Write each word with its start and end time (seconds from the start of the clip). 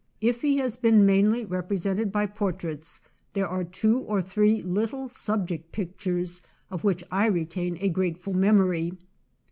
If 0.19 0.41
he 0.41 0.57
has 0.57 0.77
been 0.77 1.05
mainly 1.05 1.45
represented 1.45 2.11
by 2.11 2.25
portraits, 2.25 3.01
there 3.33 3.47
are 3.47 3.63
two 3.63 3.99
or 3.99 4.19
three 4.19 4.63
little 4.63 5.07
subject 5.07 5.71
pictures 5.71 6.41
of 6.71 6.83
which 6.83 7.03
I 7.11 7.27
retain 7.27 7.77
a 7.79 7.87
grateful 7.87 8.33
memory. 8.33 8.97